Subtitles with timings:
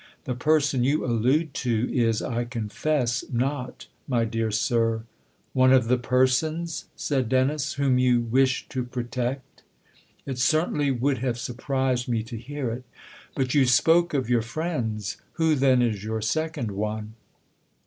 [0.25, 5.03] "The person you allude to is, I confess, not, my dear sir
[5.53, 9.61] "One of the persons," said Dennis, "whom you wish to protect?
[10.25, 12.83] It certainly would have surprised me to hear it!
[13.35, 17.13] But you spoke of your' friends.' Who then is your second one